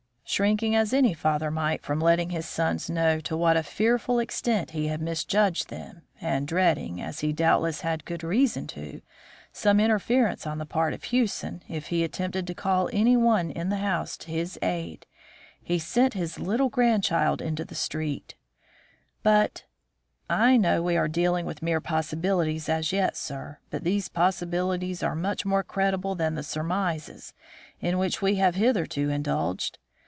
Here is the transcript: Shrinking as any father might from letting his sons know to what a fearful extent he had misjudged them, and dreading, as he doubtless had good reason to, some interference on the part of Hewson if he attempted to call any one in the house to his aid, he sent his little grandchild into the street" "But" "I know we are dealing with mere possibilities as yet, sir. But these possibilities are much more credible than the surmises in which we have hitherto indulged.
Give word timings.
Shrinking 0.23 0.77
as 0.77 0.93
any 0.93 1.13
father 1.13 1.51
might 1.51 1.81
from 1.81 1.99
letting 1.99 2.29
his 2.29 2.45
sons 2.45 2.89
know 2.89 3.19
to 3.19 3.35
what 3.35 3.57
a 3.57 3.63
fearful 3.63 4.17
extent 4.17 4.71
he 4.71 4.87
had 4.87 5.01
misjudged 5.01 5.67
them, 5.67 6.03
and 6.21 6.47
dreading, 6.47 7.01
as 7.01 7.19
he 7.19 7.33
doubtless 7.33 7.81
had 7.81 8.05
good 8.05 8.23
reason 8.23 8.65
to, 8.67 9.01
some 9.51 9.77
interference 9.81 10.47
on 10.47 10.57
the 10.57 10.65
part 10.65 10.93
of 10.93 11.03
Hewson 11.03 11.63
if 11.67 11.87
he 11.87 12.01
attempted 12.01 12.47
to 12.47 12.55
call 12.55 12.89
any 12.93 13.17
one 13.17 13.51
in 13.51 13.67
the 13.67 13.79
house 13.79 14.15
to 14.19 14.31
his 14.31 14.57
aid, 14.61 15.05
he 15.61 15.77
sent 15.77 16.13
his 16.13 16.39
little 16.39 16.69
grandchild 16.69 17.41
into 17.41 17.65
the 17.65 17.75
street" 17.75 18.35
"But" 19.23 19.65
"I 20.47 20.55
know 20.55 20.81
we 20.81 20.95
are 20.95 21.09
dealing 21.09 21.45
with 21.45 21.61
mere 21.61 21.81
possibilities 21.81 22.69
as 22.69 22.93
yet, 22.93 23.17
sir. 23.17 23.57
But 23.69 23.83
these 23.83 24.07
possibilities 24.07 25.03
are 25.03 25.13
much 25.13 25.45
more 25.45 25.61
credible 25.61 26.15
than 26.15 26.35
the 26.35 26.41
surmises 26.43 27.33
in 27.81 27.97
which 27.97 28.21
we 28.21 28.35
have 28.35 28.55
hitherto 28.55 29.09
indulged. 29.09 29.77